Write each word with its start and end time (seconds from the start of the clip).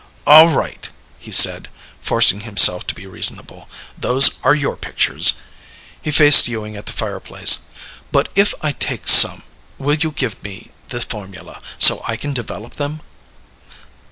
"All 0.25 0.47
right," 0.47 0.89
he 1.19 1.31
said, 1.31 1.69
forcing 2.01 2.39
himself 2.39 2.87
to 2.87 2.95
be 2.95 3.05
reasonable. 3.05 3.69
"Those 3.95 4.39
are 4.43 4.55
your 4.55 4.75
pictures." 4.75 5.35
He 6.01 6.09
faced 6.09 6.47
Ewing 6.47 6.75
at 6.75 6.87
the 6.87 6.91
fireplace. 6.91 7.59
"But 8.11 8.29
if 8.33 8.55
I 8.63 8.71
take 8.71 9.07
some, 9.07 9.43
will 9.77 9.97
you 9.97 10.09
give 10.09 10.41
me 10.41 10.71
the 10.87 11.01
formula 11.01 11.61
so 11.77 12.01
I 12.07 12.15
can 12.15 12.33
develop 12.33 12.77
them?" 12.77 13.01